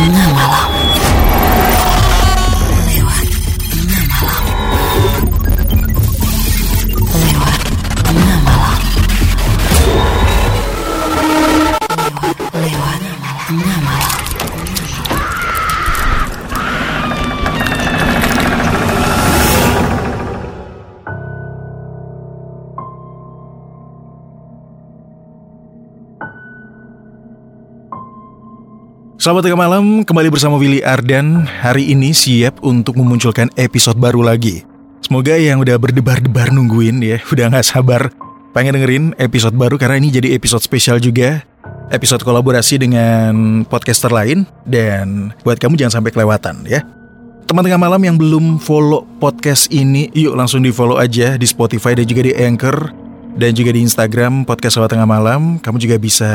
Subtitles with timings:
[0.00, 0.70] tengah malam.
[2.88, 3.26] Lewat
[3.68, 4.44] tengah malam.
[7.20, 7.60] Lewat
[8.00, 8.80] tengah malam.
[12.50, 13.00] Lewat,
[29.20, 31.44] Selamat tengah malam, kembali bersama Willy Ardan.
[31.44, 34.64] Hari ini siap untuk memunculkan episode baru lagi.
[35.04, 38.08] Semoga yang udah berdebar-debar nungguin ya, udah gak sabar
[38.56, 41.44] pengen dengerin episode baru karena ini jadi episode spesial juga.
[41.92, 46.80] Episode kolaborasi dengan podcaster lain dan buat kamu jangan sampai kelewatan ya.
[47.44, 51.92] Teman tengah malam yang belum follow podcast ini, yuk langsung di follow aja di Spotify
[51.92, 52.88] dan juga di Anchor
[53.36, 55.60] dan juga di Instagram podcast Lewat Tengah Malam.
[55.60, 56.32] Kamu juga bisa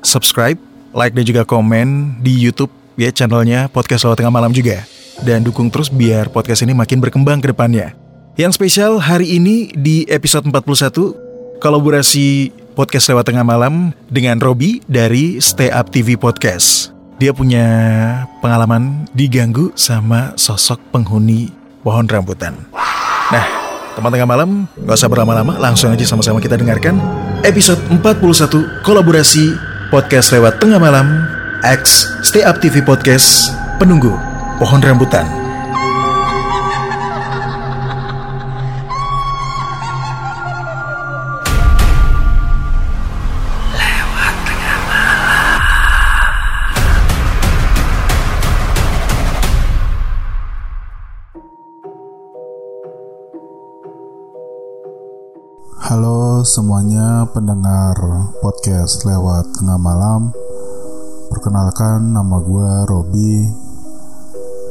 [0.00, 4.88] subscribe like dan juga komen di YouTube ya channelnya Podcast Lewat Tengah Malam juga.
[5.20, 7.92] Dan dukung terus biar podcast ini makin berkembang ke depannya.
[8.40, 15.40] Yang spesial hari ini di episode 41 kolaborasi Podcast Lewat Tengah Malam dengan Robi dari
[15.40, 16.92] Stay Up TV Podcast.
[17.16, 17.64] Dia punya
[18.44, 21.48] pengalaman diganggu sama sosok penghuni
[21.80, 22.52] pohon rambutan.
[23.32, 23.44] Nah,
[23.96, 27.00] teman tengah malam, gak usah berlama-lama, langsung aja sama-sama kita dengarkan
[27.40, 31.26] episode 41 kolaborasi podcast lewat tengah malam,
[31.62, 34.18] X Stay Up TV Podcast, penunggu
[34.58, 35.45] pohon rambutan.
[55.76, 57.92] Halo semuanya pendengar
[58.40, 60.32] podcast lewat tengah malam.
[61.28, 63.44] Perkenalkan nama gue Robi.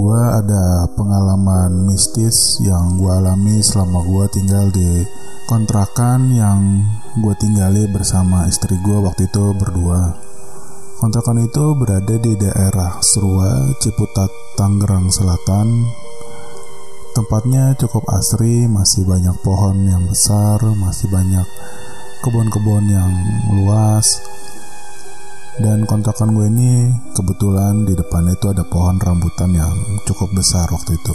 [0.00, 5.04] Gue ada pengalaman mistis yang gue alami selama gue tinggal di
[5.44, 6.80] kontrakan yang
[7.20, 10.16] gue tinggali bersama istri gue waktu itu berdua.
[10.96, 16.05] Kontrakan itu berada di daerah Serua, Ciputat, Tangerang Selatan
[17.16, 21.48] Tempatnya cukup asri, masih banyak pohon yang besar, masih banyak
[22.20, 23.08] kebun-kebun yang
[23.56, 24.20] luas.
[25.56, 29.72] Dan kontrakan gue ini kebetulan di depannya itu ada pohon rambutan yang
[30.04, 31.14] cukup besar waktu itu.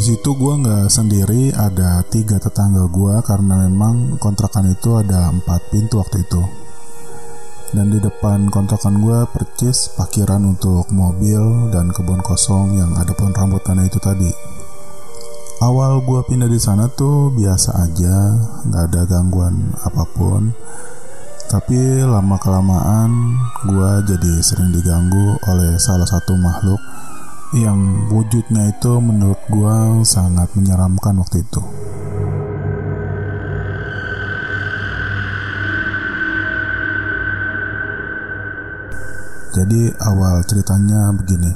[0.00, 5.68] Di situ gue nggak sendiri, ada tiga tetangga gue karena memang kontrakan itu ada empat
[5.68, 6.40] pintu waktu itu.
[7.76, 13.36] Dan di depan kontrakan gue percis parkiran untuk mobil dan kebun kosong yang ada pohon
[13.36, 14.59] rambutan itu tadi
[15.60, 18.32] awal gue pindah di sana tuh biasa aja
[18.64, 20.56] nggak ada gangguan apa pun.
[21.50, 23.36] Tapi lama kelamaan
[23.68, 26.78] gue jadi sering diganggu oleh salah satu makhluk
[27.52, 29.76] yang wujudnya itu menurut gue
[30.06, 31.62] sangat menyeramkan waktu itu.
[39.50, 41.50] Jadi awal ceritanya begini.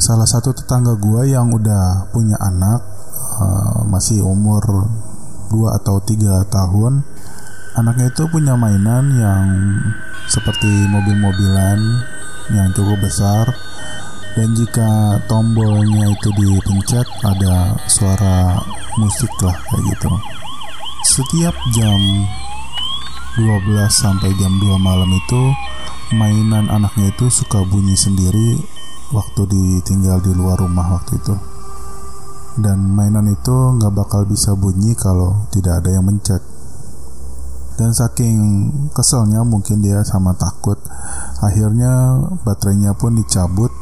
[0.00, 2.93] Salah satu tetangga gue yang udah punya anak
[3.40, 4.62] uh, masih umur
[5.50, 7.06] 2 atau 3 tahun.
[7.74, 9.46] Anaknya itu punya mainan yang
[10.30, 11.78] seperti mobil-mobilan
[12.54, 13.50] yang cukup besar.
[14.34, 18.58] Dan jika tombolnya itu dipencet ada suara
[18.98, 20.10] musik lah kayak gitu.
[21.06, 22.00] Setiap jam
[23.38, 25.42] 12 sampai jam 2 malam itu
[26.18, 28.58] mainan anaknya itu suka bunyi sendiri
[29.14, 31.53] waktu ditinggal di luar rumah waktu itu
[32.60, 36.42] dan mainan itu nggak bakal bisa bunyi kalau tidak ada yang mencet.
[37.74, 38.38] Dan saking
[38.94, 40.78] keselnya mungkin dia sama takut
[41.42, 43.72] akhirnya baterainya pun dicabut.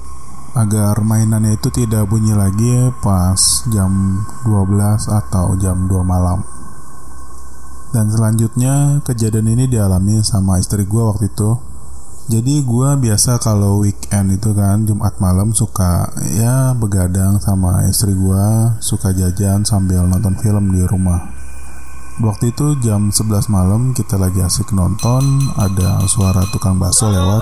[0.53, 3.41] Agar mainannya itu tidak bunyi lagi pas
[3.72, 6.44] jam 12 atau jam 2 malam.
[7.93, 11.72] Dan selanjutnya kejadian ini dialami sama istri gue waktu itu
[12.31, 16.07] jadi gue biasa kalau weekend itu kan Jumat malam suka
[16.39, 21.35] ya begadang sama istri gue Suka jajan sambil nonton film di rumah.
[22.23, 25.25] Waktu itu jam 11 malam kita lagi asik nonton
[25.57, 27.41] Ada suara tukang bakso lewat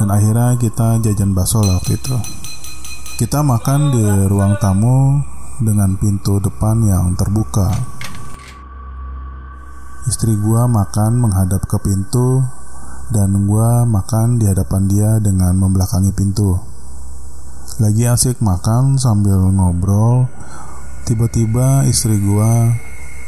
[0.00, 2.16] Dan akhirnya kita jajan bakso lah waktu itu.
[3.22, 5.22] Kita makan di ruang tamu
[5.62, 7.70] dengan pintu depan yang terbuka.
[10.10, 12.42] Istri gua makan menghadap ke pintu
[13.12, 16.56] dan gue makan di hadapan dia dengan membelakangi pintu.
[17.76, 20.32] Lagi asik makan sambil ngobrol,
[21.04, 22.52] tiba-tiba istri gue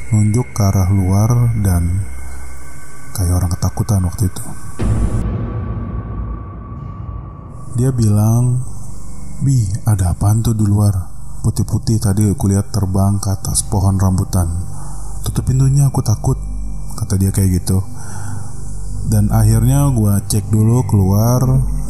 [0.09, 2.01] nunjuk ke arah luar dan
[3.13, 4.45] kayak orang ketakutan waktu itu.
[7.77, 8.65] Dia bilang,
[9.45, 11.13] Bi, ada apaan tuh di luar?
[11.45, 14.49] Putih-putih tadi aku lihat terbang ke atas pohon rambutan.
[15.27, 16.41] Tutup pintunya, aku takut.
[16.95, 17.83] Kata dia kayak gitu.
[19.15, 21.39] Dan akhirnya gue cek dulu keluar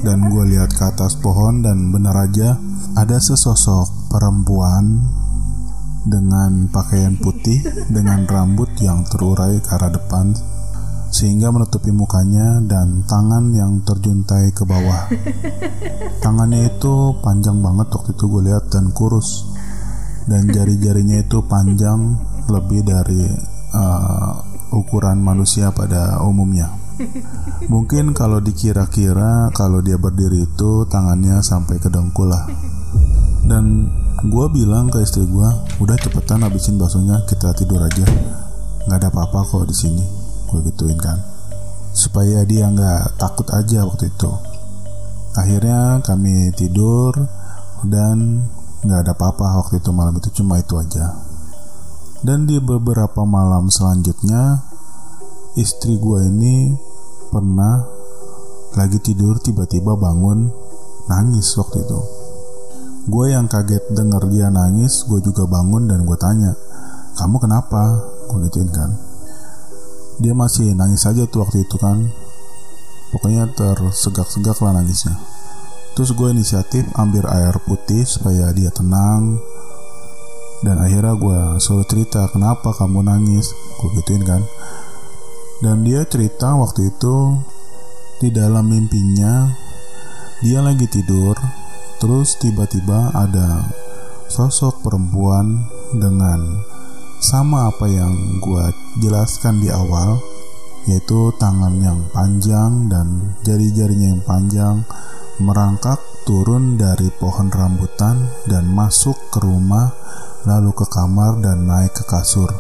[0.05, 2.61] dan gue lihat ke atas pohon dan benar aja
[3.01, 5.01] ada sesosok perempuan
[6.05, 10.37] dengan pakaian putih dengan rambut yang terurai ke arah depan
[11.09, 15.09] sehingga menutupi mukanya dan tangan yang terjuntai ke bawah.
[16.21, 19.49] Tangannya itu panjang banget waktu itu gue lihat dan kurus
[20.29, 22.21] dan jari-jarinya itu panjang
[22.53, 23.33] lebih dari
[23.73, 24.45] uh,
[24.77, 26.84] ukuran manusia pada umumnya.
[27.73, 32.47] Mungkin kalau dikira-kira kalau dia berdiri itu tangannya sampai ke dengkul lah.
[33.45, 33.91] Dan
[34.25, 35.49] gue bilang ke istri gue,
[35.81, 38.07] udah cepetan habisin baksonya kita tidur aja.
[38.87, 40.05] Nggak ada apa-apa kok di sini
[40.55, 41.19] gue gituin kan
[41.91, 44.31] supaya dia nggak takut aja waktu itu
[45.35, 47.11] akhirnya kami tidur
[47.83, 48.47] dan
[48.87, 51.19] nggak ada apa-apa waktu itu malam itu cuma itu aja
[52.23, 54.63] dan di beberapa malam selanjutnya
[55.55, 56.75] istri gue ini
[57.31, 57.87] pernah
[58.75, 60.51] lagi tidur tiba-tiba bangun
[61.07, 62.01] nangis waktu itu.
[63.07, 66.59] Gue yang kaget denger dia nangis gue juga bangun dan gue tanya
[67.15, 68.03] kamu kenapa?
[68.27, 68.91] Gue gituin kan.
[70.19, 72.03] Dia masih nangis saja tuh waktu itu kan.
[73.15, 75.15] Pokoknya tersegak-segak lah nangisnya.
[75.95, 79.39] Terus gue inisiatif ambil air putih supaya dia tenang.
[80.67, 83.55] Dan akhirnya gue suruh cerita kenapa kamu nangis?
[83.79, 84.43] Gue gituin kan
[85.63, 87.39] dan dia cerita waktu itu
[88.19, 89.53] di dalam mimpinya
[90.43, 91.37] dia lagi tidur
[92.03, 93.71] terus tiba-tiba ada
[94.27, 96.43] sosok perempuan dengan
[97.23, 98.65] sama apa yang gue
[98.99, 100.19] jelaskan di awal
[100.85, 104.77] yaitu tangan yang panjang dan jari-jarinya yang panjang
[105.41, 105.97] merangkak
[106.29, 109.93] turun dari pohon rambutan dan masuk ke rumah
[110.45, 112.53] lalu ke kamar dan naik ke kasur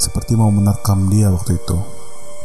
[0.00, 1.76] seperti mau menerkam dia waktu itu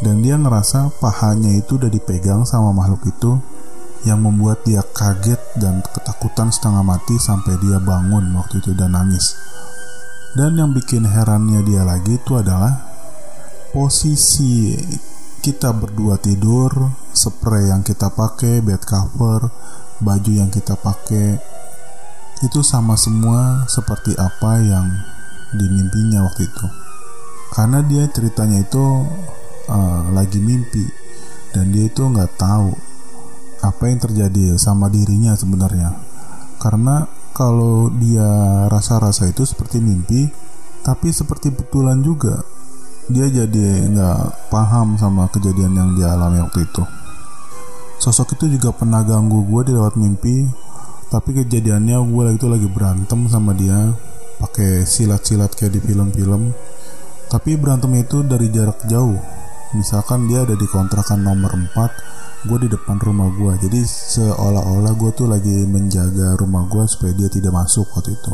[0.04, 3.40] dan dia ngerasa pahanya itu udah dipegang sama makhluk itu
[4.04, 9.40] yang membuat dia kaget dan ketakutan setengah mati sampai dia bangun waktu itu dan nangis
[10.36, 12.76] dan yang bikin herannya dia lagi itu adalah
[13.72, 14.76] posisi
[15.40, 16.74] kita berdua tidur,
[17.14, 19.48] spray yang kita pakai, bed cover,
[20.02, 21.38] baju yang kita pakai
[22.44, 24.92] itu sama semua seperti apa yang
[25.56, 26.85] dimimpinya waktu itu.
[27.54, 29.06] Karena dia ceritanya itu
[29.70, 30.86] uh, lagi mimpi
[31.54, 32.76] dan dia itu nggak tahu
[33.64, 35.96] apa yang terjadi sama dirinya sebenarnya.
[36.62, 38.28] Karena kalau dia
[38.72, 40.32] rasa-rasa itu seperti mimpi,
[40.86, 42.46] tapi seperti betulan juga.
[43.12, 46.84] Dia jadi nggak paham sama kejadian yang dia alami waktu itu.
[48.02, 50.46] Sosok itu juga pernah ganggu gue di lewat mimpi,
[51.10, 53.94] tapi kejadiannya gue itu lagi berantem sama dia,
[54.42, 56.52] pakai silat-silat kayak di film-film.
[57.30, 59.18] Tapi berantem itu dari jarak jauh.
[59.76, 65.12] Misalkan dia ada di kontrakan nomor 4 gue di depan rumah gue jadi seolah-olah gue
[65.18, 68.34] tuh lagi menjaga rumah gue supaya dia tidak masuk waktu itu.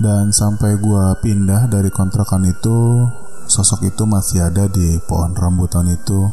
[0.00, 3.04] Dan sampai gue pindah dari kontrakan itu
[3.44, 6.32] sosok itu masih ada di pohon rambutan itu.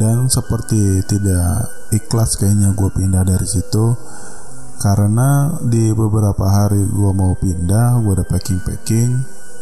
[0.00, 3.92] Dan seperti tidak ikhlas kayaknya gue pindah dari situ
[4.80, 9.12] karena di beberapa hari gue mau pindah gue udah packing packing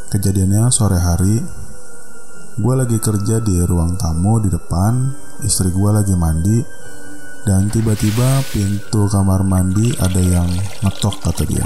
[0.09, 1.37] kejadiannya sore hari.
[2.59, 5.15] Gue lagi kerja di ruang tamu di depan.
[5.45, 6.59] Istri gue lagi mandi.
[7.47, 10.49] Dan tiba-tiba pintu kamar mandi ada yang
[10.85, 11.65] ngetok kata dia.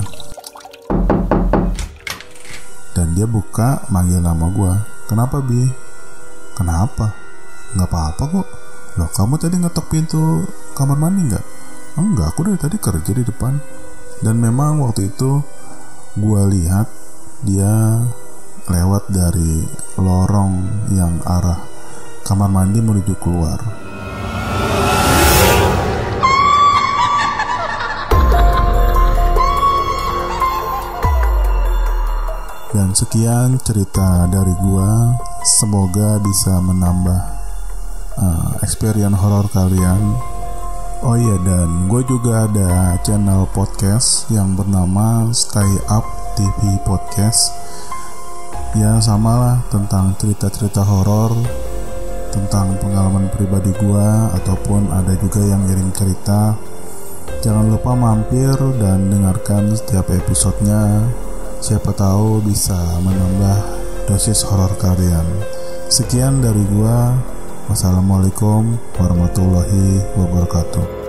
[2.92, 4.72] Dan dia buka manggil nama gue
[5.08, 5.64] kenapa bi?
[6.54, 7.10] Kenapa?
[7.74, 8.46] Nggak apa-apa kok.
[9.00, 10.44] Loh kamu tadi ngetok pintu
[10.76, 11.44] kamar mandi nggak?
[11.98, 13.56] Enggak aku dari tadi kerja di depan.
[14.22, 15.40] Dan memang waktu itu
[16.14, 16.86] gue lihat
[17.42, 18.06] dia
[18.70, 19.66] lewat dari
[19.98, 21.58] lorong yang arah
[22.22, 23.58] kamar mandi menuju keluar.
[32.72, 35.12] Dan sekian cerita dari gua.
[35.42, 37.20] Semoga bisa menambah
[38.16, 40.16] uh, experience horor kalian.
[41.02, 46.06] Oh iya dan gue juga ada channel podcast yang bernama Stay Up
[46.38, 47.50] TV Podcast.
[48.72, 51.36] Ya samalah tentang cerita-cerita horor
[52.32, 56.56] tentang pengalaman pribadi gua ataupun ada juga yang ngirim cerita.
[57.44, 61.04] Jangan lupa mampir dan dengarkan setiap episodenya.
[61.60, 63.58] Siapa tahu bisa menambah
[64.08, 65.28] dosis horor kalian.
[65.92, 67.12] Sekian dari gua.
[67.68, 71.01] Wassalamualaikum warahmatullahi wabarakatuh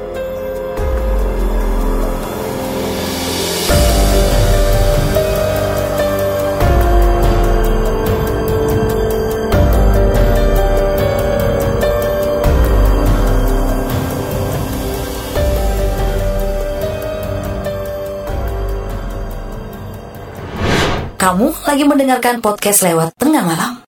[21.33, 23.82] Kamu lagi mendengarkan podcast lewat tengah malam.